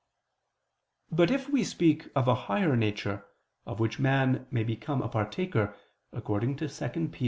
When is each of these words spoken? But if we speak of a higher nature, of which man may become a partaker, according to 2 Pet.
But 1.11 1.29
if 1.29 1.47
we 1.47 1.63
speak 1.63 2.09
of 2.15 2.27
a 2.27 2.33
higher 2.33 2.75
nature, 2.75 3.23
of 3.67 3.79
which 3.79 3.99
man 3.99 4.47
may 4.49 4.63
become 4.63 5.03
a 5.03 5.07
partaker, 5.07 5.75
according 6.11 6.55
to 6.55 6.67
2 6.69 7.09
Pet. 7.09 7.19